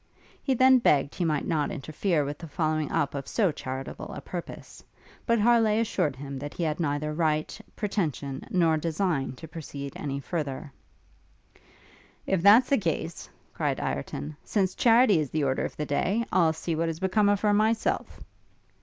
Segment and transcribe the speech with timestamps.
[0.41, 4.19] He then begged he might not interfere with the following up of so charitable a
[4.19, 4.83] purpose:
[5.27, 10.19] but Harleigh assured him that he had neither right, pretension, nor design to proceed any
[10.19, 10.73] farther.
[12.25, 16.53] 'If that's the case,' cried Ireton, 'since charity is the order of the day, I'll
[16.53, 18.23] see what is become of her myself.'